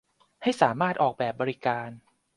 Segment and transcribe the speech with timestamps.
[0.43, 1.89] ให้สามารถออกแบบบริการ